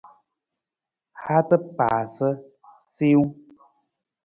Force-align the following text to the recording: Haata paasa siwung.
Haata 1.23 1.57
paasa 1.77 2.27
siwung. 2.95 3.33